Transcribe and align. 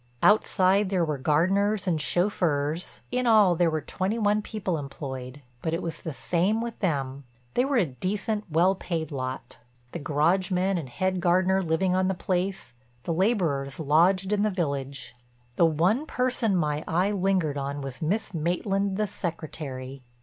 Outside 0.23 0.89
there 0.89 1.05
were 1.05 1.19
gardeners 1.19 1.85
and 1.85 2.01
chauffeurs—in 2.01 3.27
all 3.27 3.53
there 3.55 3.69
were 3.69 3.81
twenty 3.81 4.17
one 4.17 4.41
people 4.41 4.79
employed—but 4.79 5.75
it 5.75 5.81
was 5.83 6.01
the 6.01 6.11
same 6.11 6.59
with 6.59 6.79
them. 6.79 7.23
They 7.53 7.65
were 7.65 7.77
a 7.77 7.85
decent, 7.85 8.45
well 8.49 8.73
paid 8.73 9.11
lot, 9.11 9.59
the 9.91 9.99
garage 9.99 10.49
men 10.49 10.79
and 10.79 10.89
head 10.89 11.19
gardener 11.21 11.61
living 11.61 11.93
on 11.93 12.07
the 12.07 12.15
place, 12.15 12.73
the 13.03 13.13
laborers 13.13 13.79
lodged 13.79 14.33
in 14.33 14.41
the 14.41 14.49
village. 14.49 15.15
The 15.55 15.67
one 15.67 16.07
person 16.07 16.55
my 16.55 16.83
eye 16.87 17.11
lingered 17.11 17.59
on 17.59 17.81
was 17.81 18.01
Miss 18.01 18.33
Maitland 18.33 18.97
the 18.97 19.05
Secretary. 19.05 20.01